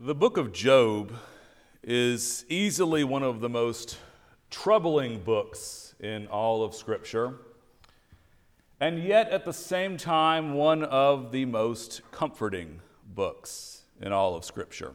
The 0.00 0.14
book 0.14 0.36
of 0.36 0.52
Job 0.52 1.12
is 1.82 2.44
easily 2.48 3.02
one 3.02 3.24
of 3.24 3.40
the 3.40 3.48
most 3.48 3.98
troubling 4.48 5.18
books 5.18 5.96
in 5.98 6.28
all 6.28 6.62
of 6.62 6.72
Scripture, 6.72 7.34
and 8.78 9.02
yet 9.02 9.28
at 9.30 9.44
the 9.44 9.52
same 9.52 9.96
time, 9.96 10.54
one 10.54 10.84
of 10.84 11.32
the 11.32 11.46
most 11.46 12.02
comforting 12.12 12.80
books 13.12 13.82
in 14.00 14.12
all 14.12 14.36
of 14.36 14.44
Scripture. 14.44 14.92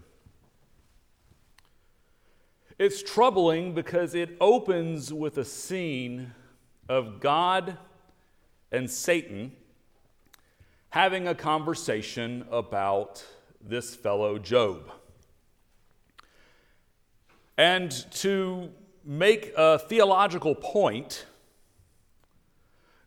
It's 2.80 3.04
troubling 3.04 3.74
because 3.74 4.16
it 4.16 4.38
opens 4.40 5.12
with 5.12 5.38
a 5.38 5.44
scene 5.44 6.32
of 6.88 7.20
God 7.20 7.78
and 8.72 8.90
Satan 8.90 9.52
having 10.92 11.28
a 11.28 11.36
conversation 11.36 12.46
about 12.50 13.26
this 13.66 13.96
fellow 13.96 14.38
Job. 14.38 14.92
And 17.58 17.92
to 18.14 18.70
make 19.06 19.54
a 19.56 19.80
theological 19.80 20.56
point, 20.56 21.26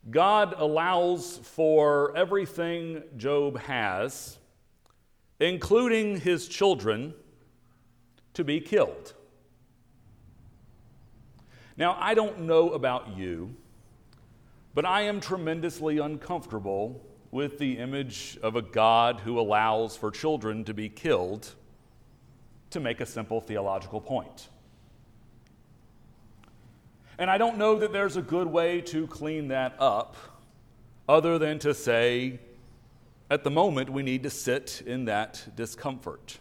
God 0.09 0.55
allows 0.57 1.37
for 1.43 2.15
everything 2.15 3.03
Job 3.17 3.59
has, 3.59 4.37
including 5.39 6.21
his 6.21 6.47
children, 6.47 7.13
to 8.33 8.43
be 8.43 8.59
killed. 8.61 9.13
Now, 11.75 11.97
I 11.99 12.13
don't 12.13 12.41
know 12.41 12.69
about 12.69 13.17
you, 13.17 13.55
but 14.73 14.85
I 14.85 15.01
am 15.01 15.19
tremendously 15.19 15.97
uncomfortable 15.97 17.03
with 17.31 17.59
the 17.59 17.77
image 17.77 18.37
of 18.41 18.55
a 18.55 18.61
God 18.61 19.21
who 19.21 19.39
allows 19.39 19.97
for 19.97 20.11
children 20.11 20.63
to 20.63 20.73
be 20.73 20.89
killed 20.89 21.53
to 22.69 22.79
make 22.79 23.01
a 23.01 23.05
simple 23.05 23.41
theological 23.41 24.01
point. 24.01 24.49
And 27.17 27.29
I 27.29 27.37
don't 27.37 27.57
know 27.57 27.79
that 27.79 27.91
there's 27.91 28.15
a 28.15 28.21
good 28.21 28.47
way 28.47 28.81
to 28.81 29.07
clean 29.07 29.47
that 29.47 29.75
up 29.79 30.15
other 31.09 31.39
than 31.39 31.57
to 31.59 31.73
say, 31.73 32.39
at 33.29 33.43
the 33.43 33.49
moment, 33.49 33.89
we 33.89 34.03
need 34.03 34.23
to 34.23 34.29
sit 34.29 34.81
in 34.85 35.05
that 35.05 35.55
discomfort. 35.55 36.37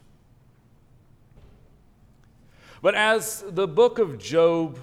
But 2.83 2.95
as 2.95 3.45
the 3.49 3.67
book 3.67 3.99
of 3.99 4.19
Job 4.19 4.79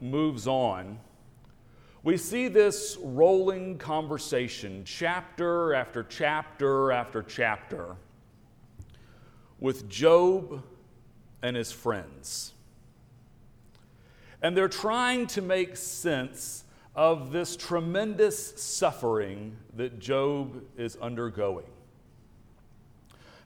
moves 0.00 0.46
on, 0.46 0.98
we 2.04 2.18
see 2.18 2.48
this 2.48 2.98
rolling 3.02 3.78
conversation, 3.78 4.82
chapter 4.84 5.72
after 5.72 6.02
chapter 6.02 6.92
after 6.92 7.22
chapter, 7.22 7.96
with 9.58 9.88
Job 9.88 10.62
and 11.42 11.56
his 11.56 11.72
friends. 11.72 12.52
And 14.42 14.54
they're 14.54 14.68
trying 14.68 15.26
to 15.28 15.40
make 15.40 15.78
sense 15.78 16.64
of 16.94 17.32
this 17.32 17.56
tremendous 17.56 18.60
suffering 18.62 19.56
that 19.74 19.98
Job 19.98 20.62
is 20.76 20.96
undergoing. 20.96 21.64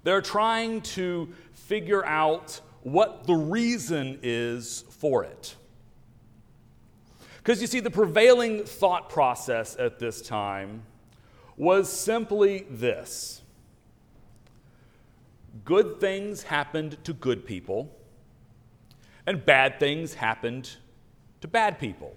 They're 0.03 0.21
trying 0.21 0.81
to 0.81 1.33
figure 1.53 2.05
out 2.05 2.61
what 2.83 3.25
the 3.25 3.35
reason 3.35 4.19
is 4.25 4.85
for 4.91 5.23
it. 5.23 5.55
Because 7.49 7.63
you 7.63 7.67
see, 7.67 7.81
the 7.81 7.91
prevailing 7.91 8.65
thought 8.65 9.09
process 9.09 9.75
at 9.79 9.99
this 9.99 10.21
time 10.21 10.83
was 11.57 11.91
simply 11.91 12.67
this 12.69 13.41
good 15.65 15.99
things 15.99 16.43
happened 16.43 17.03
to 17.05 17.15
good 17.15 17.47
people, 17.47 17.91
and 19.27 19.47
bad 19.47 19.81
things 19.81 20.13
happened 20.13 20.77
to 21.41 21.49
bad 21.49 21.79
people. 21.79 22.15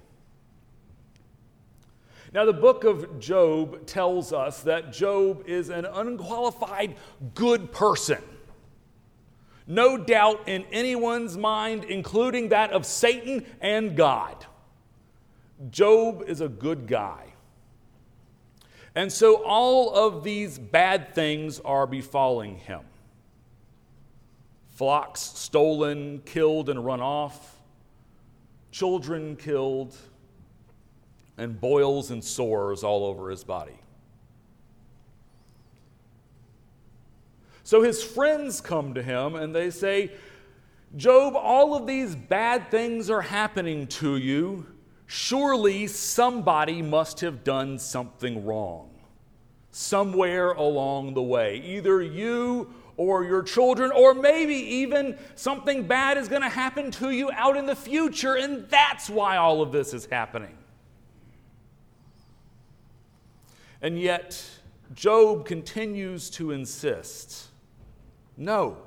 Now, 2.33 2.44
the 2.44 2.51
book 2.51 2.83
of 2.83 3.17
Job 3.22 3.85
tells 3.85 4.33
us 4.33 4.63
that 4.63 4.91
Job 4.91 5.47
is 5.47 5.69
an 5.69 5.85
unqualified 5.85 6.97
good 7.35 7.72
person. 7.72 8.22
No 9.66 9.95
doubt 9.95 10.50
in 10.50 10.66
anyone's 10.73 11.38
mind, 11.38 11.85
including 11.85 12.50
that 12.50 12.72
of 12.72 12.85
Satan 12.85 13.45
and 13.61 13.95
God. 13.95 14.45
Job 15.69 16.23
is 16.27 16.41
a 16.41 16.49
good 16.49 16.88
guy. 16.88 17.33
And 18.95 19.11
so 19.11 19.44
all 19.45 19.94
of 19.94 20.23
these 20.23 20.57
bad 20.57 21.13
things 21.13 21.59
are 21.61 21.88
befalling 21.88 22.57
him 22.57 22.81
flocks 24.81 25.21
stolen, 25.21 26.19
killed, 26.25 26.67
and 26.67 26.83
run 26.83 27.01
off, 27.01 27.59
children 28.71 29.35
killed, 29.35 29.95
and 31.38 31.61
boils 31.61 32.09
and 32.09 32.23
sores 32.23 32.83
all 32.83 33.05
over 33.05 33.29
his 33.29 33.44
body. 33.44 33.79
So 37.63 37.83
his 37.83 38.03
friends 38.03 38.59
come 38.59 38.95
to 38.95 39.03
him 39.03 39.35
and 39.35 39.53
they 39.53 39.69
say, 39.69 40.13
Job, 40.97 41.35
all 41.35 41.75
of 41.75 41.85
these 41.85 42.16
bad 42.16 42.71
things 42.71 43.09
are 43.11 43.21
happening 43.21 43.85
to 43.88 44.17
you 44.17 44.66
surely 45.11 45.88
somebody 45.88 46.81
must 46.81 47.19
have 47.19 47.44
done 47.44 47.77
something 47.77 48.45
wrong 48.45 48.89
somewhere 49.69 50.51
along 50.51 51.16
the 51.16 51.22
way. 51.22 51.57
Either 51.57 52.01
you 52.01 52.73
or 52.95 53.25
your 53.25 53.44
children, 53.44 53.91
or 53.91 54.13
maybe 54.13 54.53
even 54.53 55.17
something 55.35 55.85
bad 55.85 56.17
is 56.17 56.29
going 56.29 56.41
to 56.41 56.47
happen 56.47 56.91
to 56.91 57.09
you 57.09 57.29
out 57.33 57.57
in 57.57 57.66
the 57.66 57.75
future, 57.75 58.35
and 58.35 58.69
that's 58.69 59.09
why 59.09 59.35
all 59.35 59.61
of 59.61 59.73
this 59.73 59.94
is 59.94 60.05
happening. 60.05 60.55
And 63.81 64.00
yet, 64.00 64.41
Job 64.94 65.45
continues 65.45 66.29
to 66.31 66.51
insist 66.51 67.50
no, 68.38 68.77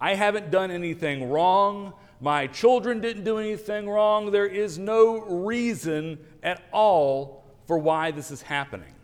I 0.00 0.16
haven't 0.16 0.50
done 0.50 0.72
anything 0.72 1.30
wrong. 1.30 1.94
My 2.20 2.46
children 2.46 3.00
didn't 3.00 3.24
do 3.24 3.38
anything 3.38 3.88
wrong. 3.88 4.32
There 4.32 4.46
is 4.46 4.78
no 4.78 5.20
reason 5.20 6.18
at 6.42 6.62
all 6.72 7.44
for 7.66 7.78
why 7.78 8.10
this 8.10 8.30
is 8.30 8.42
happening. 8.42 8.94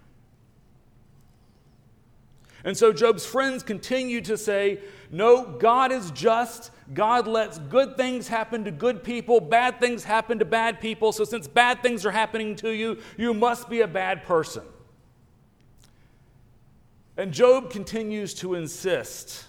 And 2.64 2.76
so 2.76 2.92
Job's 2.92 3.26
friends 3.26 3.62
continue 3.62 4.22
to 4.22 4.38
say, 4.38 4.80
No, 5.10 5.44
God 5.44 5.92
is 5.92 6.10
just. 6.10 6.70
God 6.92 7.26
lets 7.26 7.58
good 7.58 7.96
things 7.96 8.28
happen 8.28 8.64
to 8.64 8.70
good 8.70 9.02
people, 9.02 9.40
bad 9.40 9.80
things 9.80 10.04
happen 10.04 10.38
to 10.38 10.44
bad 10.44 10.80
people. 10.80 11.12
So 11.12 11.24
since 11.24 11.46
bad 11.46 11.82
things 11.82 12.04
are 12.04 12.10
happening 12.10 12.56
to 12.56 12.70
you, 12.70 12.98
you 13.16 13.32
must 13.32 13.70
be 13.70 13.80
a 13.80 13.88
bad 13.88 14.24
person. 14.24 14.64
And 17.16 17.32
Job 17.32 17.70
continues 17.70 18.34
to 18.34 18.54
insist 18.54 19.46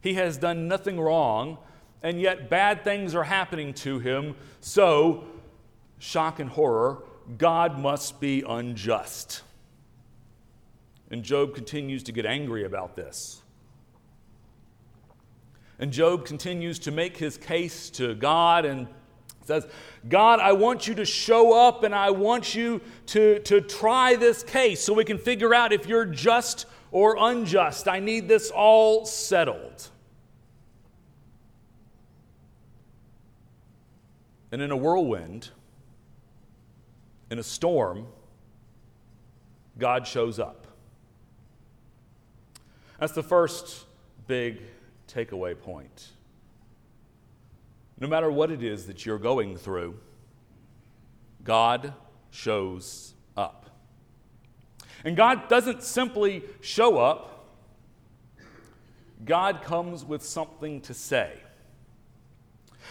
he 0.00 0.14
has 0.14 0.38
done 0.38 0.68
nothing 0.68 1.00
wrong 1.00 1.58
and 2.02 2.20
yet 2.20 2.48
bad 2.48 2.84
things 2.84 3.14
are 3.14 3.24
happening 3.24 3.74
to 3.74 3.98
him. 3.98 4.34
So, 4.60 5.24
shock 5.98 6.40
and 6.40 6.50
horror, 6.50 7.02
God 7.38 7.78
must 7.78 8.20
be 8.20 8.42
unjust. 8.46 9.42
And 11.10 11.22
Job 11.22 11.54
continues 11.54 12.02
to 12.04 12.12
get 12.12 12.24
angry 12.24 12.64
about 12.64 12.96
this. 12.96 13.42
And 15.78 15.92
Job 15.92 16.24
continues 16.24 16.78
to 16.80 16.90
make 16.90 17.16
his 17.16 17.36
case 17.36 17.90
to 17.90 18.14
God 18.14 18.64
and 18.64 18.86
says, 19.44 19.66
God, 20.08 20.38
I 20.38 20.52
want 20.52 20.86
you 20.86 20.94
to 20.96 21.04
show 21.04 21.52
up 21.52 21.82
and 21.82 21.94
I 21.94 22.10
want 22.10 22.54
you 22.54 22.80
to, 23.06 23.40
to 23.40 23.60
try 23.60 24.14
this 24.14 24.42
case 24.42 24.80
so 24.80 24.92
we 24.92 25.04
can 25.04 25.18
figure 25.18 25.54
out 25.54 25.72
if 25.72 25.86
you're 25.86 26.04
just 26.04 26.66
or 26.92 27.16
unjust. 27.18 27.88
I 27.88 27.98
need 27.98 28.28
this 28.28 28.50
all 28.50 29.06
settled. 29.06 29.88
And 34.52 34.60
in 34.60 34.70
a 34.70 34.76
whirlwind, 34.76 35.50
in 37.30 37.38
a 37.38 37.42
storm, 37.42 38.06
God 39.78 40.06
shows 40.06 40.38
up. 40.38 40.66
That's 42.98 43.12
the 43.12 43.22
first 43.22 43.86
big 44.26 44.60
takeaway 45.08 45.58
point. 45.58 46.08
No 47.98 48.08
matter 48.08 48.30
what 48.30 48.50
it 48.50 48.62
is 48.62 48.86
that 48.86 49.06
you're 49.06 49.18
going 49.18 49.56
through, 49.56 49.98
God 51.44 51.94
shows 52.30 53.14
up. 53.36 53.70
And 55.04 55.16
God 55.16 55.48
doesn't 55.48 55.82
simply 55.82 56.42
show 56.60 56.98
up, 56.98 57.48
God 59.24 59.62
comes 59.62 60.04
with 60.04 60.24
something 60.24 60.80
to 60.82 60.94
say. 60.94 61.38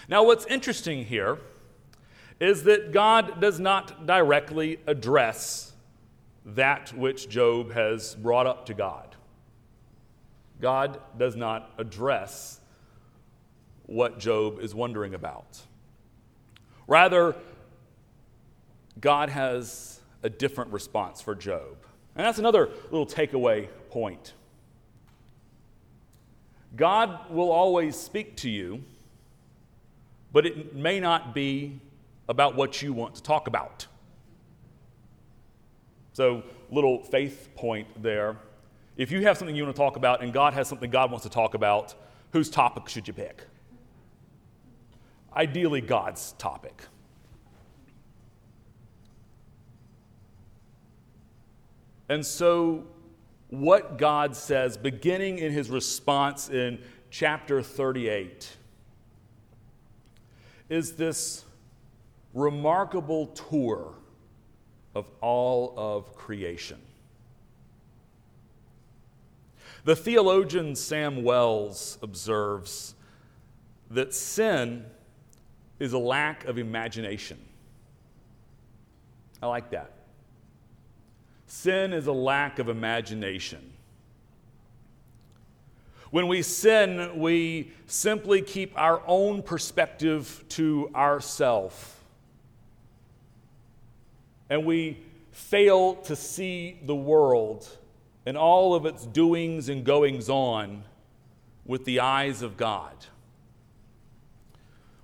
Now, 0.07 0.23
what's 0.23 0.45
interesting 0.45 1.05
here 1.05 1.37
is 2.39 2.63
that 2.63 2.91
God 2.91 3.41
does 3.41 3.59
not 3.59 4.05
directly 4.05 4.79
address 4.87 5.73
that 6.45 6.93
which 6.93 7.29
Job 7.29 7.73
has 7.73 8.15
brought 8.15 8.47
up 8.47 8.65
to 8.67 8.73
God. 8.73 9.15
God 10.61 10.99
does 11.17 11.35
not 11.35 11.71
address 11.77 12.59
what 13.85 14.19
Job 14.19 14.59
is 14.59 14.73
wondering 14.75 15.13
about. 15.13 15.61
Rather, 16.87 17.35
God 18.99 19.29
has 19.29 19.99
a 20.23 20.29
different 20.29 20.71
response 20.71 21.21
for 21.21 21.35
Job. 21.35 21.77
And 22.15 22.25
that's 22.25 22.39
another 22.39 22.69
little 22.91 23.05
takeaway 23.05 23.69
point. 23.89 24.33
God 26.75 27.31
will 27.31 27.51
always 27.51 27.95
speak 27.95 28.35
to 28.37 28.49
you, 28.49 28.83
but 30.31 30.45
it 30.45 30.75
may 30.75 30.99
not 30.99 31.33
be 31.33 31.79
about 32.27 32.55
what 32.55 32.81
you 32.81 32.93
want 32.93 33.15
to 33.15 33.23
talk 33.23 33.47
about. 33.47 33.87
So, 36.13 36.43
little 36.69 37.03
faith 37.03 37.49
point 37.55 37.87
there. 38.01 38.37
If 38.97 39.11
you 39.11 39.21
have 39.21 39.37
something 39.37 39.55
you 39.55 39.63
want 39.63 39.75
to 39.75 39.81
talk 39.81 39.95
about 39.95 40.21
and 40.21 40.33
God 40.33 40.53
has 40.53 40.67
something 40.67 40.91
God 40.91 41.09
wants 41.09 41.23
to 41.23 41.29
talk 41.29 41.53
about, 41.53 41.95
whose 42.31 42.49
topic 42.49 42.89
should 42.89 43.07
you 43.07 43.13
pick? 43.13 43.43
Ideally, 45.35 45.81
God's 45.81 46.33
topic. 46.33 46.83
And 52.09 52.25
so, 52.25 52.85
what 53.49 53.97
God 53.97 54.35
says, 54.35 54.77
beginning 54.77 55.39
in 55.39 55.51
his 55.51 55.69
response 55.69 56.49
in 56.49 56.79
chapter 57.11 57.61
38, 57.61 58.57
is 60.69 60.93
this 60.93 61.45
remarkable 62.33 63.27
tour 63.27 63.93
of 64.95 65.05
all 65.21 65.73
of 65.75 66.15
creation. 66.15 66.79
The 69.83 69.95
theologian 69.95 70.75
Sam 70.75 71.23
Wells 71.23 71.97
observes 72.01 72.95
that 73.89 74.13
sin 74.13 74.85
is 75.79 75.93
a 75.93 75.97
lack 75.97 76.45
of 76.45 76.57
imagination. 76.57 77.39
I 79.41 79.47
like 79.47 79.71
that. 79.71 79.93
Sin 81.47 81.93
is 81.93 82.07
a 82.07 82.13
lack 82.13 82.59
of 82.59 82.69
imagination. 82.69 83.71
When 86.11 86.27
we 86.27 86.41
sin, 86.41 87.19
we 87.19 87.71
simply 87.85 88.41
keep 88.41 88.77
our 88.77 89.01
own 89.05 89.43
perspective 89.43 90.43
to 90.49 90.89
ourself. 90.95 92.03
And 94.49 94.65
we 94.65 94.97
fail 95.31 95.95
to 95.95 96.15
see 96.15 96.79
the 96.83 96.95
world 96.95 97.67
and 98.25 98.37
all 98.37 98.73
of 98.73 98.85
its 98.85 99.05
doings 99.05 99.69
and 99.69 99.83
goings 99.83 100.29
on 100.29 100.83
with 101.65 101.85
the 101.85 101.99
eyes 101.99 102.41
of 102.41 102.57
God. 102.57 102.93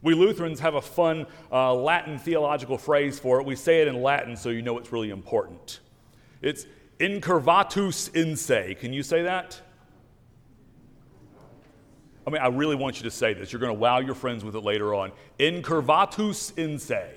We 0.01 0.13
Lutherans 0.13 0.59
have 0.59 0.75
a 0.75 0.81
fun 0.81 1.25
uh, 1.51 1.73
Latin 1.73 2.19
theological 2.19 2.77
phrase 2.77 3.17
for 3.19 3.39
it. 3.39 3.45
We 3.45 3.55
say 3.55 3.81
it 3.81 3.87
in 3.87 4.01
Latin 4.01 4.35
so 4.37 4.49
you 4.49 4.61
know 4.61 4.77
it's 4.77 4.91
really 4.91 5.09
important. 5.09 5.79
It's 6.41 6.65
incurvatus 6.99 8.13
in 8.15 8.35
se. 8.35 8.75
Can 8.75 8.93
you 8.93 9.03
say 9.03 9.23
that? 9.23 9.61
I 12.27 12.31
mean, 12.31 12.41
I 12.41 12.47
really 12.47 12.75
want 12.75 12.97
you 12.97 13.03
to 13.03 13.11
say 13.11 13.33
this. 13.33 13.53
You're 13.53 13.59
going 13.59 13.73
to 13.73 13.79
wow 13.79 13.99
your 13.99 14.15
friends 14.15 14.43
with 14.43 14.55
it 14.55 14.63
later 14.63 14.95
on. 14.95 15.11
Incurvatus 15.39 16.57
in 16.57 16.79
se. 16.79 17.11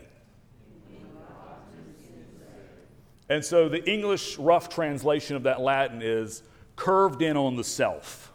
And 3.30 3.44
so 3.44 3.68
the 3.68 3.84
English 3.90 4.38
rough 4.38 4.68
translation 4.68 5.36
of 5.36 5.42
that 5.42 5.60
Latin 5.60 6.00
is 6.02 6.42
curved 6.76 7.20
in 7.22 7.36
on 7.36 7.56
the 7.56 7.64
self. 7.64 8.32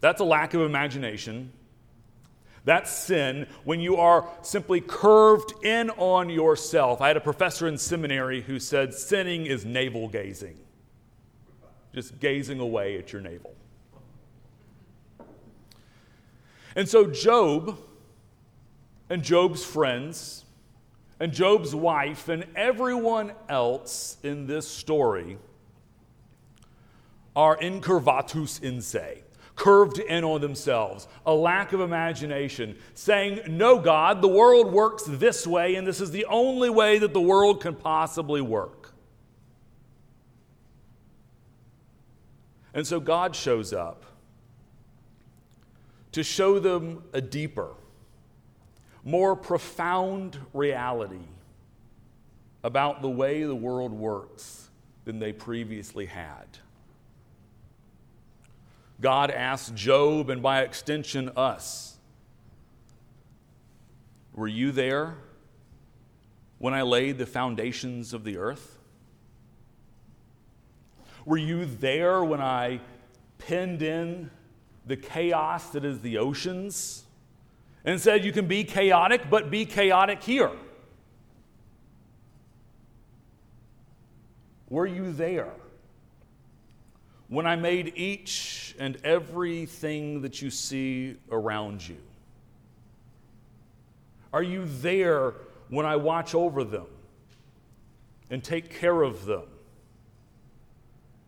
That's 0.00 0.20
a 0.20 0.24
lack 0.24 0.52
of 0.54 0.60
imagination. 0.62 1.52
That's 2.64 2.90
sin 2.90 3.46
when 3.64 3.80
you 3.80 3.96
are 3.96 4.28
simply 4.42 4.80
curved 4.80 5.64
in 5.64 5.90
on 5.90 6.28
yourself. 6.28 7.00
I 7.00 7.08
had 7.08 7.16
a 7.16 7.20
professor 7.20 7.66
in 7.66 7.78
seminary 7.78 8.42
who 8.42 8.60
said 8.60 8.94
sinning 8.94 9.46
is 9.46 9.64
navel 9.64 10.08
gazing, 10.08 10.58
just 11.94 12.20
gazing 12.20 12.60
away 12.60 12.98
at 12.98 13.12
your 13.12 13.22
navel. 13.22 13.54
And 16.74 16.88
so, 16.88 17.06
Job 17.06 17.78
and 19.10 19.22
Job's 19.22 19.64
friends 19.64 20.44
and 21.20 21.32
Job's 21.32 21.74
wife 21.74 22.28
and 22.28 22.46
everyone 22.56 23.32
else 23.48 24.16
in 24.22 24.46
this 24.46 24.66
story 24.66 25.38
are 27.36 27.56
incurvatus 27.58 28.62
in 28.62 28.80
se 28.80 29.22
curved 29.54 29.98
in 29.98 30.24
on 30.24 30.40
themselves, 30.40 31.06
a 31.26 31.34
lack 31.34 31.72
of 31.72 31.80
imagination, 31.80 32.76
saying, 32.94 33.40
No, 33.48 33.78
God, 33.78 34.22
the 34.22 34.28
world 34.28 34.72
works 34.72 35.04
this 35.06 35.46
way, 35.46 35.74
and 35.74 35.86
this 35.86 36.00
is 36.00 36.10
the 36.10 36.24
only 36.26 36.70
way 36.70 36.98
that 36.98 37.12
the 37.12 37.20
world 37.20 37.60
can 37.60 37.74
possibly 37.74 38.40
work. 38.40 38.92
And 42.74 42.86
so 42.86 42.98
God 42.98 43.36
shows 43.36 43.72
up 43.72 44.04
to 46.12 46.22
show 46.22 46.58
them 46.58 47.02
a 47.12 47.20
deeper, 47.20 47.70
more 49.04 49.34
profound 49.34 50.38
reality 50.52 51.26
about 52.62 53.02
the 53.02 53.08
way 53.08 53.42
the 53.42 53.54
world 53.54 53.92
works 53.92 54.68
than 55.04 55.18
they 55.18 55.32
previously 55.32 56.06
had. 56.06 56.46
God 59.00 59.30
asked 59.30 59.74
Job, 59.74 60.30
and 60.30 60.40
by 60.40 60.62
extension, 60.62 61.30
us 61.36 61.96
Were 64.32 64.48
you 64.48 64.70
there 64.70 65.16
when 66.58 66.72
I 66.72 66.82
laid 66.82 67.18
the 67.18 67.26
foundations 67.26 68.12
of 68.12 68.22
the 68.22 68.36
earth? 68.36 68.78
Were 71.24 71.38
you 71.38 71.64
there 71.64 72.22
when 72.22 72.40
I 72.40 72.80
penned 73.38 73.82
in 73.82 74.30
the 74.86 74.96
chaos 74.96 75.70
that 75.70 75.84
is 75.84 76.00
the 76.00 76.18
oceans 76.18 77.04
and 77.84 78.00
said, 78.00 78.24
You 78.24 78.32
can 78.32 78.46
be 78.46 78.64
chaotic, 78.64 79.30
but 79.30 79.50
be 79.50 79.64
chaotic 79.64 80.22
here? 80.22 80.50
Were 84.68 84.86
you 84.86 85.12
there? 85.12 85.52
when 87.32 87.46
I 87.46 87.56
made 87.56 87.94
each 87.96 88.76
and 88.78 88.98
everything 89.04 90.20
that 90.20 90.42
you 90.42 90.50
see 90.50 91.16
around 91.30 91.88
you? 91.88 91.96
Are 94.34 94.42
you 94.42 94.66
there 94.66 95.32
when 95.70 95.86
I 95.86 95.96
watch 95.96 96.34
over 96.34 96.62
them 96.62 96.84
and 98.28 98.44
take 98.44 98.78
care 98.78 99.00
of 99.00 99.24
them 99.24 99.44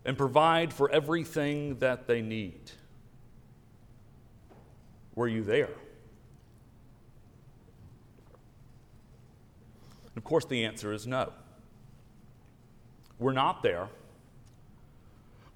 and 0.05 0.19
provide 0.19 0.75
for 0.75 0.91
everything 0.91 1.79
that 1.79 2.07
they 2.07 2.21
need? 2.21 2.61
Were 5.15 5.29
you 5.29 5.43
there? 5.43 5.71
of 10.17 10.23
course, 10.23 10.45
the 10.45 10.65
answer 10.65 10.93
is 10.93 11.07
no. 11.07 11.33
We're 13.19 13.33
not 13.33 13.63
there 13.63 13.89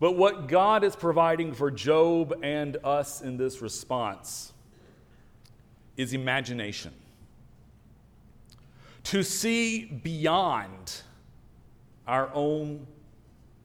but 0.00 0.12
what 0.12 0.46
God 0.46 0.84
is 0.84 0.94
providing 0.94 1.52
for 1.52 1.70
Job 1.70 2.38
and 2.42 2.76
us 2.84 3.20
in 3.20 3.36
this 3.36 3.60
response 3.60 4.52
is 5.96 6.12
imagination. 6.12 6.92
To 9.04 9.24
see 9.24 9.86
beyond 9.86 11.02
our 12.06 12.30
own 12.32 12.86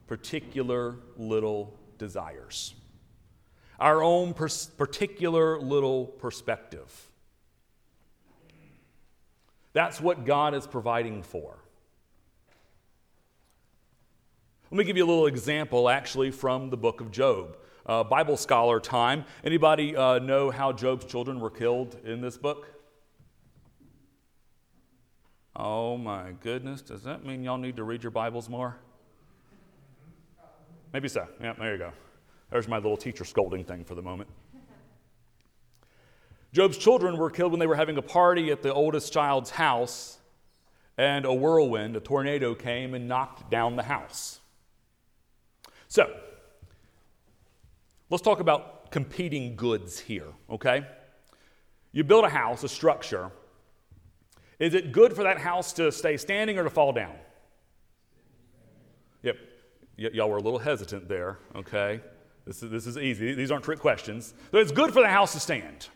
particular 0.08 0.96
little 1.18 1.78
desires, 2.00 2.74
our 3.84 4.02
own 4.02 4.34
pers- 4.34 4.68
particular 4.78 5.60
little 5.60 6.06
perspective. 6.06 7.10
That's 9.74 10.00
what 10.00 10.26
God 10.26 10.54
is 10.54 10.66
providing 10.66 11.22
for. 11.22 11.58
Let 14.72 14.78
me 14.78 14.84
give 14.86 14.96
you 14.96 15.04
a 15.04 15.06
little 15.06 15.28
example 15.28 15.90
actually 15.90 16.32
from 16.32 16.70
the 16.70 16.78
book 16.78 17.02
of 17.02 17.12
Job. 17.12 17.58
Uh, 17.86 18.06
Bible 18.06 18.38
scholar 18.38 18.80
time. 18.80 19.26
Anybody 19.44 19.98
uh, 19.98 20.20
know 20.20 20.50
how 20.50 20.72
Job's 20.72 21.04
children 21.04 21.42
were 21.42 21.50
killed 21.50 22.00
in 22.06 22.22
this 22.22 22.38
book? 22.38 22.70
Oh 25.58 25.98
my 25.98 26.32
goodness, 26.40 26.82
does 26.82 27.04
that 27.04 27.26
mean 27.26 27.44
y'all 27.44 27.58
need 27.58 27.76
to 27.76 27.84
read 27.84 28.02
your 28.02 28.12
Bibles 28.12 28.48
more? 28.48 28.78
Maybe 30.94 31.10
so. 31.10 31.28
Yeah, 31.42 31.54
there 31.60 31.74
you 31.74 31.78
go. 31.80 31.92
There's 32.54 32.70
my 32.70 32.78
little 32.78 32.96
teacher 32.96 33.26
scolding 33.26 33.66
thing 33.66 33.84
for 33.84 33.96
the 33.96 34.02
moment. 34.02 34.30
Job's 36.54 36.78
children 36.78 37.18
were 37.18 37.30
killed 37.30 37.52
when 37.52 37.60
they 37.60 37.68
were 37.68 37.76
having 37.76 37.98
a 37.98 38.02
party 38.02 38.52
at 38.52 38.62
the 38.62 38.74
oldest 38.74 39.12
child's 39.12 39.50
house, 39.50 40.20
and 40.98 41.26
a 41.26 41.34
whirlwind, 41.34 41.98
a 41.98 42.00
tornado 42.00 42.56
came 42.56 42.94
and 42.94 43.08
knocked 43.08 43.50
down 43.50 43.76
the 43.76 43.84
house. 43.84 44.40
So, 45.90 46.10
Let's 48.14 48.22
talk 48.22 48.40
about 48.40 48.92
competing 48.92 49.56
goods 49.56 49.98
here, 49.98 50.28
okay? 50.48 50.86
You 51.94 52.04
build 52.04 52.26
a 52.26 52.30
house, 52.30 52.64
a 52.64 52.70
structure. 52.70 53.32
Is 54.60 54.76
it 54.76 54.92
good 54.92 55.14
for 55.14 55.24
that 55.24 55.40
house 55.40 55.74
to 55.74 55.92
stay 55.92 56.18
standing 56.18 56.60
or 56.60 56.64
to 56.64 56.70
fall 56.70 56.94
down? 56.94 57.16
Yep. 59.24 59.38
Y- 59.98 60.10
y'all 60.14 60.30
were 60.30 60.38
a 60.38 60.42
little 60.42 60.60
hesitant 60.60 61.08
there, 61.10 61.40
okay? 61.56 62.02
This 62.46 62.62
is, 62.62 62.72
this 62.72 62.88
is 62.88 62.98
easy. 62.98 63.34
These 63.34 63.52
aren't 63.52 63.64
trick 63.64 63.80
questions. 63.80 64.34
So 64.52 64.58
it's 64.58 64.72
good 64.72 64.94
for 64.94 65.02
the 65.02 65.08
house 65.08 65.34
to 65.34 65.40
stand. 65.40 65.88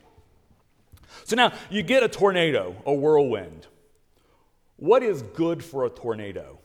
So 1.26 1.36
now 1.36 1.54
you 1.70 1.84
get 1.84 2.04
a 2.04 2.08
tornado, 2.08 2.76
a 2.86 2.94
whirlwind. 2.94 3.68
What 4.78 5.04
is 5.04 5.22
good 5.22 5.64
for 5.64 5.86
a 5.86 5.90
tornado? 5.90 6.60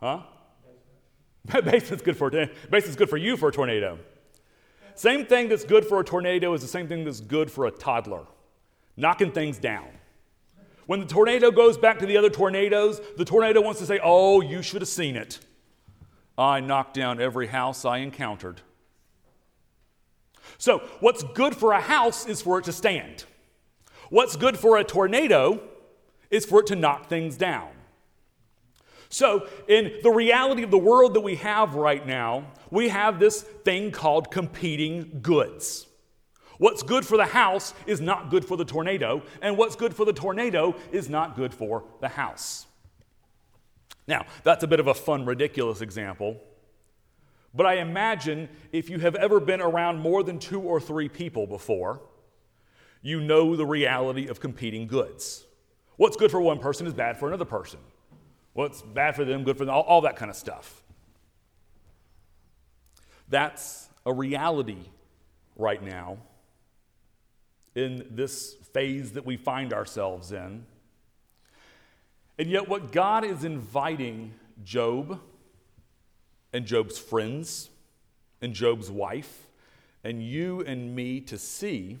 Huh? 0.00 0.20
Basement's 1.64 2.02
good 2.02 2.16
for 2.16 2.30
basement's 2.30 2.96
good 2.96 3.10
for 3.10 3.16
you 3.16 3.36
for 3.36 3.48
a 3.48 3.52
tornado. 3.52 3.98
Same 4.94 5.24
thing 5.24 5.48
that's 5.48 5.64
good 5.64 5.86
for 5.86 6.00
a 6.00 6.04
tornado 6.04 6.52
is 6.54 6.60
the 6.60 6.68
same 6.68 6.88
thing 6.88 7.04
that's 7.04 7.20
good 7.20 7.50
for 7.50 7.66
a 7.66 7.70
toddler, 7.70 8.26
knocking 8.96 9.32
things 9.32 9.58
down. 9.58 9.88
When 10.86 11.00
the 11.00 11.06
tornado 11.06 11.50
goes 11.50 11.78
back 11.78 11.98
to 12.00 12.06
the 12.06 12.16
other 12.16 12.28
tornadoes, 12.28 13.00
the 13.16 13.24
tornado 13.24 13.60
wants 13.60 13.80
to 13.80 13.86
say, 13.86 14.00
"Oh, 14.02 14.40
you 14.40 14.60
should 14.62 14.82
have 14.82 14.88
seen 14.88 15.16
it. 15.16 15.38
I 16.40 16.60
knocked 16.60 16.94
down 16.94 17.20
every 17.20 17.48
house 17.48 17.84
I 17.84 17.98
encountered." 17.98 18.62
So, 20.58 20.78
what's 21.00 21.22
good 21.22 21.54
for 21.54 21.72
a 21.72 21.80
house 21.80 22.26
is 22.26 22.42
for 22.42 22.58
it 22.58 22.64
to 22.64 22.72
stand. 22.72 23.24
What's 24.08 24.36
good 24.36 24.58
for 24.58 24.76
a 24.76 24.84
tornado 24.84 25.60
is 26.30 26.44
for 26.44 26.60
it 26.60 26.66
to 26.66 26.76
knock 26.76 27.08
things 27.08 27.36
down. 27.36 27.68
So, 29.08 29.48
in 29.68 29.98
the 30.02 30.10
reality 30.10 30.62
of 30.62 30.70
the 30.70 30.78
world 30.78 31.14
that 31.14 31.20
we 31.20 31.36
have 31.36 31.74
right 31.74 32.06
now, 32.06 32.52
we 32.70 32.88
have 32.88 33.18
this 33.18 33.42
thing 33.42 33.90
called 33.90 34.30
competing 34.30 35.20
goods. 35.22 35.86
What's 36.58 36.82
good 36.82 37.06
for 37.06 37.16
the 37.16 37.26
house 37.26 37.74
is 37.86 38.00
not 38.00 38.30
good 38.30 38.44
for 38.44 38.56
the 38.56 38.64
tornado, 38.64 39.22
and 39.40 39.56
what's 39.56 39.76
good 39.76 39.94
for 39.94 40.04
the 40.04 40.12
tornado 40.12 40.76
is 40.92 41.08
not 41.08 41.34
good 41.34 41.54
for 41.54 41.84
the 42.00 42.08
house. 42.08 42.66
Now, 44.10 44.26
that's 44.42 44.64
a 44.64 44.66
bit 44.66 44.80
of 44.80 44.88
a 44.88 44.94
fun, 44.94 45.24
ridiculous 45.24 45.82
example, 45.82 46.36
but 47.54 47.64
I 47.64 47.74
imagine 47.74 48.48
if 48.72 48.90
you 48.90 48.98
have 48.98 49.14
ever 49.14 49.38
been 49.38 49.60
around 49.60 50.00
more 50.00 50.24
than 50.24 50.40
two 50.40 50.60
or 50.60 50.80
three 50.80 51.08
people 51.08 51.46
before, 51.46 52.00
you 53.02 53.20
know 53.20 53.54
the 53.54 53.64
reality 53.64 54.26
of 54.26 54.40
competing 54.40 54.88
goods. 54.88 55.46
What's 55.96 56.16
good 56.16 56.32
for 56.32 56.40
one 56.40 56.58
person 56.58 56.88
is 56.88 56.92
bad 56.92 57.18
for 57.18 57.28
another 57.28 57.44
person. 57.44 57.78
What's 58.52 58.82
bad 58.82 59.14
for 59.14 59.24
them, 59.24 59.44
good 59.44 59.56
for 59.56 59.64
them, 59.64 59.72
all, 59.74 59.82
all 59.82 60.00
that 60.00 60.16
kind 60.16 60.28
of 60.28 60.36
stuff. 60.36 60.82
That's 63.28 63.88
a 64.04 64.12
reality 64.12 64.86
right 65.54 65.80
now 65.80 66.18
in 67.76 68.08
this 68.10 68.54
phase 68.72 69.12
that 69.12 69.24
we 69.24 69.36
find 69.36 69.72
ourselves 69.72 70.32
in. 70.32 70.66
And 72.40 72.48
yet, 72.48 72.70
what 72.70 72.90
God 72.90 73.22
is 73.22 73.44
inviting 73.44 74.32
Job 74.64 75.20
and 76.54 76.64
Job's 76.64 76.98
friends 76.98 77.68
and 78.40 78.54
Job's 78.54 78.90
wife 78.90 79.46
and 80.02 80.22
you 80.22 80.62
and 80.62 80.96
me 80.96 81.20
to 81.20 81.36
see 81.36 81.98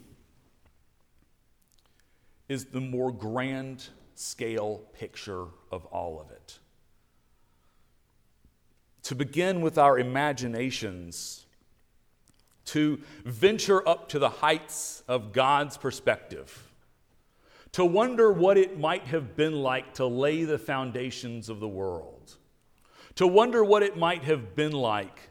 is 2.48 2.64
the 2.64 2.80
more 2.80 3.12
grand 3.12 3.90
scale 4.14 4.80
picture 4.94 5.44
of 5.70 5.84
all 5.84 6.18
of 6.18 6.30
it. 6.30 6.58
To 9.02 9.14
begin 9.14 9.60
with 9.60 9.76
our 9.76 9.98
imaginations, 9.98 11.44
to 12.64 12.98
venture 13.26 13.86
up 13.86 14.08
to 14.08 14.18
the 14.18 14.30
heights 14.30 15.02
of 15.06 15.34
God's 15.34 15.76
perspective, 15.76 16.69
to 17.72 17.84
wonder 17.84 18.32
what 18.32 18.58
it 18.58 18.78
might 18.78 19.04
have 19.04 19.36
been 19.36 19.54
like 19.54 19.94
to 19.94 20.06
lay 20.06 20.44
the 20.44 20.58
foundations 20.58 21.48
of 21.48 21.60
the 21.60 21.68
world, 21.68 22.36
to 23.14 23.26
wonder 23.26 23.62
what 23.64 23.82
it 23.82 23.96
might 23.96 24.24
have 24.24 24.56
been 24.56 24.72
like 24.72 25.30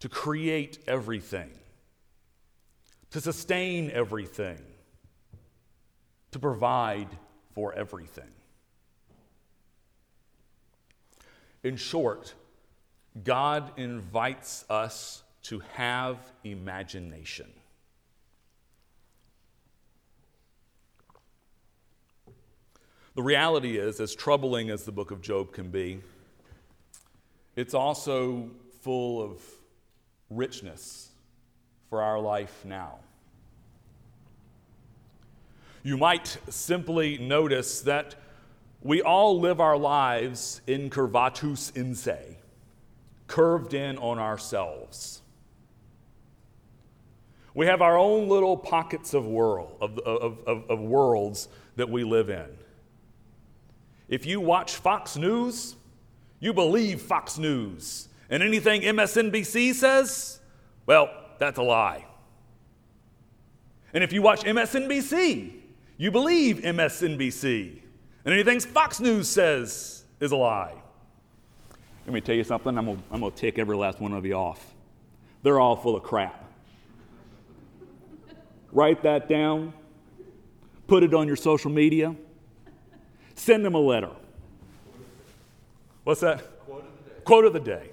to 0.00 0.08
create 0.08 0.78
everything, 0.86 1.50
to 3.10 3.20
sustain 3.20 3.90
everything, 3.90 4.60
to 6.30 6.38
provide 6.38 7.08
for 7.54 7.72
everything. 7.74 8.30
In 11.62 11.76
short, 11.76 12.34
God 13.22 13.70
invites 13.78 14.66
us 14.68 15.22
to 15.44 15.60
have 15.74 16.18
imagination. 16.42 17.50
The 23.14 23.22
reality 23.22 23.78
is, 23.78 24.00
as 24.00 24.14
troubling 24.14 24.70
as 24.70 24.84
the 24.84 24.92
book 24.92 25.12
of 25.12 25.22
Job 25.22 25.52
can 25.52 25.70
be, 25.70 26.00
it's 27.54 27.72
also 27.72 28.50
full 28.80 29.22
of 29.22 29.40
richness 30.30 31.10
for 31.88 32.02
our 32.02 32.18
life 32.18 32.64
now. 32.64 32.98
You 35.84 35.96
might 35.96 36.38
simply 36.48 37.18
notice 37.18 37.82
that 37.82 38.16
we 38.82 39.00
all 39.00 39.38
live 39.38 39.60
our 39.60 39.76
lives 39.76 40.60
incurvatus 40.66 41.76
in 41.76 41.94
se, 41.94 42.38
curved 43.28 43.74
in 43.74 43.96
on 43.98 44.18
ourselves. 44.18 45.22
We 47.54 47.66
have 47.66 47.80
our 47.80 47.96
own 47.96 48.28
little 48.28 48.56
pockets 48.56 49.14
of, 49.14 49.24
world, 49.24 49.76
of, 49.80 49.98
of, 50.00 50.38
of, 50.48 50.68
of 50.68 50.80
worlds 50.80 51.48
that 51.76 51.88
we 51.88 52.02
live 52.02 52.28
in. 52.28 52.48
If 54.08 54.26
you 54.26 54.40
watch 54.40 54.76
Fox 54.76 55.16
News, 55.16 55.76
you 56.40 56.52
believe 56.52 57.00
Fox 57.00 57.38
News. 57.38 58.08
And 58.30 58.42
anything 58.42 58.82
MSNBC 58.82 59.74
says, 59.74 60.40
well, 60.86 61.10
that's 61.38 61.58
a 61.58 61.62
lie. 61.62 62.04
And 63.92 64.02
if 64.04 64.12
you 64.12 64.22
watch 64.22 64.42
MSNBC, 64.42 65.52
you 65.96 66.10
believe 66.10 66.58
MSNBC. 66.58 67.80
And 68.24 68.34
anything 68.34 68.60
Fox 68.60 69.00
News 69.00 69.28
says 69.28 70.04
is 70.20 70.32
a 70.32 70.36
lie. 70.36 70.74
Let 72.06 72.12
me 72.12 72.20
tell 72.20 72.34
you 72.34 72.44
something, 72.44 72.76
I'm 72.76 72.84
going 72.84 73.02
to 73.20 73.30
tick 73.30 73.58
every 73.58 73.76
last 73.76 74.00
one 74.00 74.12
of 74.12 74.26
you 74.26 74.34
off. 74.34 74.74
They're 75.42 75.60
all 75.60 75.76
full 75.76 75.96
of 75.96 76.02
crap. 76.02 76.44
Write 78.72 79.02
that 79.04 79.28
down, 79.28 79.72
put 80.86 81.02
it 81.02 81.14
on 81.14 81.26
your 81.26 81.36
social 81.36 81.70
media, 81.70 82.14
send 83.34 83.64
them 83.64 83.74
a 83.74 83.80
letter. 83.80 84.10
What's 86.04 86.20
that? 86.20 86.60
Quote 86.66 86.84
of 86.84 86.84
the 87.04 87.10
day. 87.10 87.20
Quote 87.24 87.44
of 87.44 87.52
the 87.52 87.60
day. 87.60 87.90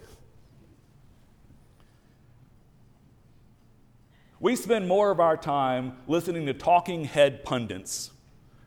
We 4.40 4.56
spend 4.56 4.88
more 4.88 5.12
of 5.12 5.20
our 5.20 5.38
time 5.38 5.98
listening 6.08 6.48
to 6.48 6.54
talking 6.54 7.06
head 7.06 7.44
pundits 7.44 8.12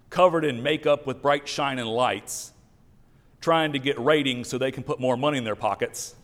covered 0.09 0.45
in 0.45 0.63
makeup 0.63 1.07
with 1.07 1.21
bright 1.21 1.49
shining 1.49 1.87
lights, 1.87 2.53
trying 3.41 3.73
to 3.73 3.81
get 3.81 3.99
ratings 3.99 4.49
so 4.49 4.57
they 4.57 4.71
can 4.71 4.85
put 4.85 5.01
more 5.01 5.17
money 5.17 5.39
in 5.39 5.43
their 5.43 5.57
pockets, 5.57 6.15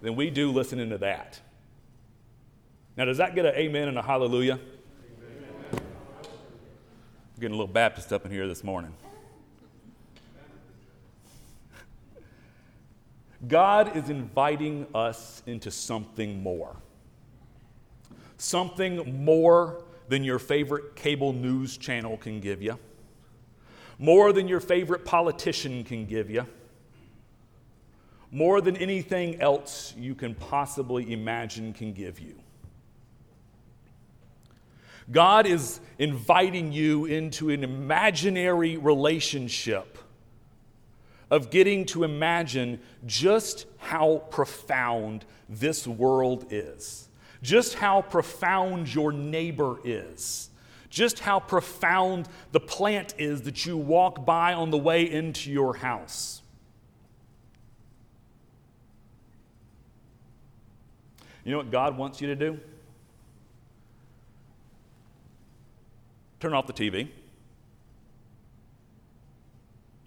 than 0.00 0.14
we 0.14 0.30
do 0.30 0.52
listening 0.52 0.90
to 0.90 0.98
that. 0.98 1.40
Now, 2.96 3.06
does 3.06 3.18
that 3.18 3.34
get 3.34 3.44
an 3.44 3.54
amen 3.56 3.88
and 3.88 3.98
a 3.98 4.02
hallelujah? 4.02 4.60
Getting 7.42 7.56
a 7.56 7.58
little 7.58 7.74
Baptist 7.74 8.12
up 8.12 8.24
in 8.24 8.30
here 8.30 8.46
this 8.46 8.62
morning. 8.62 8.94
God 13.48 13.96
is 13.96 14.10
inviting 14.10 14.86
us 14.94 15.42
into 15.44 15.72
something 15.72 16.40
more 16.40 16.76
something 18.38 19.24
more 19.24 19.82
than 20.06 20.22
your 20.22 20.38
favorite 20.38 20.94
cable 20.94 21.32
news 21.32 21.76
channel 21.76 22.16
can 22.16 22.38
give 22.38 22.62
you, 22.62 22.78
more 23.98 24.32
than 24.32 24.46
your 24.46 24.60
favorite 24.60 25.04
politician 25.04 25.82
can 25.82 26.06
give 26.06 26.30
you, 26.30 26.46
more 28.30 28.60
than 28.60 28.76
anything 28.76 29.40
else 29.40 29.94
you 29.98 30.14
can 30.14 30.32
possibly 30.36 31.12
imagine 31.12 31.72
can 31.72 31.92
give 31.92 32.20
you. 32.20 32.38
God 35.12 35.46
is 35.46 35.80
inviting 35.98 36.72
you 36.72 37.04
into 37.04 37.50
an 37.50 37.62
imaginary 37.62 38.76
relationship 38.76 39.98
of 41.30 41.50
getting 41.50 41.86
to 41.86 42.04
imagine 42.04 42.80
just 43.06 43.66
how 43.78 44.22
profound 44.30 45.24
this 45.48 45.86
world 45.86 46.46
is, 46.50 47.08
just 47.42 47.74
how 47.74 48.02
profound 48.02 48.92
your 48.92 49.12
neighbor 49.12 49.78
is, 49.84 50.50
just 50.90 51.20
how 51.20 51.40
profound 51.40 52.28
the 52.52 52.60
plant 52.60 53.14
is 53.18 53.42
that 53.42 53.64
you 53.64 53.76
walk 53.76 54.26
by 54.26 54.52
on 54.52 54.70
the 54.70 54.78
way 54.78 55.10
into 55.10 55.50
your 55.50 55.74
house. 55.74 56.42
You 61.44 61.52
know 61.52 61.58
what 61.58 61.70
God 61.70 61.96
wants 61.96 62.20
you 62.20 62.28
to 62.28 62.36
do? 62.36 62.60
Turn 66.42 66.54
off 66.54 66.66
the 66.66 66.72
TV. 66.72 67.08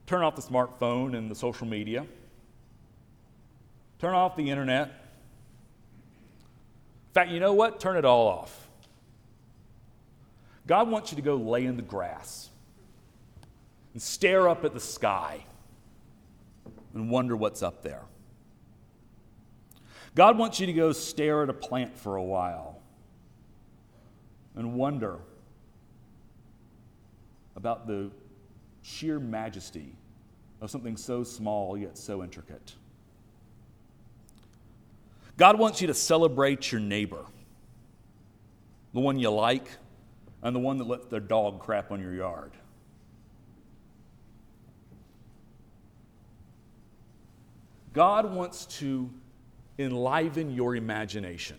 Turn 0.05 0.21
off 0.21 0.35
the 0.35 0.41
smartphone 0.41 1.17
and 1.17 1.31
the 1.31 1.35
social 1.35 1.65
media. 1.65 2.05
Turn 3.99 4.13
off 4.13 4.35
the 4.35 4.49
internet. 4.49 4.89
In 4.89 4.93
fact, 7.13 7.31
you 7.31 7.39
know 7.39 7.53
what? 7.53 7.79
Turn 7.79 7.95
it 7.95 8.03
all 8.03 8.27
off. 8.27 8.67
God 10.67 10.89
wants 10.89 11.13
you 11.13 11.15
to 11.15 11.21
go 11.21 11.37
lay 11.37 11.63
in 11.63 11.77
the 11.77 11.81
grass 11.81 12.49
and 13.93 14.01
stare 14.01 14.49
up 14.49 14.65
at 14.65 14.73
the 14.73 14.81
sky 14.81 15.45
and 16.93 17.09
wonder 17.09 17.37
what's 17.37 17.63
up 17.63 17.81
there. 17.81 18.03
God 20.15 20.37
wants 20.37 20.59
you 20.59 20.65
to 20.65 20.73
go 20.73 20.91
stare 20.91 21.43
at 21.43 21.49
a 21.49 21.53
plant 21.53 21.97
for 21.97 22.17
a 22.17 22.23
while 22.23 22.81
and 24.57 24.73
wonder 24.73 25.19
about 27.55 27.87
the 27.87 28.11
sheer 28.81 29.19
majesty 29.19 29.95
of 30.61 30.69
something 30.69 30.97
so 30.97 31.23
small 31.23 31.77
yet 31.77 31.97
so 31.97 32.23
intricate. 32.23 32.73
God 35.37 35.59
wants 35.59 35.81
you 35.81 35.87
to 35.87 35.93
celebrate 35.93 36.71
your 36.71 36.81
neighbor, 36.81 37.25
the 38.93 38.99
one 38.99 39.19
you 39.19 39.29
like, 39.29 39.67
and 40.41 40.55
the 40.55 40.59
one 40.59 40.77
that 40.77 40.87
lets 40.87 41.07
their 41.07 41.19
dog 41.19 41.59
crap 41.59 41.91
on 41.91 41.99
your 41.99 42.13
yard. 42.13 42.51
God 47.93 48.33
wants 48.33 48.65
to 48.79 49.09
enliven 49.79 50.53
your 50.53 50.75
imagination. 50.75 51.57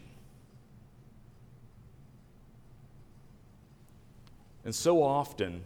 And 4.65 4.75
so 4.75 5.03
often, 5.03 5.65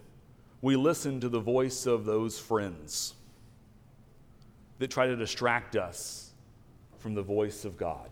we 0.63 0.77
listen 0.77 1.21
to 1.21 1.29
the 1.29 1.41
voice 1.41 1.87
of 1.87 2.05
those 2.05 2.39
friends 2.39 3.15
that 4.79 4.91
try 4.91 5.07
to 5.07 5.17
distract 5.17 5.77
us 5.77 6.33
from 6.99 7.15
the 7.15 7.23
voice 7.23 7.65
of 7.65 7.77
God. 7.77 8.11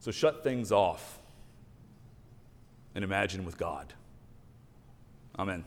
So 0.00 0.10
shut 0.10 0.44
things 0.44 0.72
off 0.72 1.18
and 2.94 3.04
imagine 3.04 3.44
with 3.44 3.56
God. 3.56 3.92
Amen. 5.38 5.64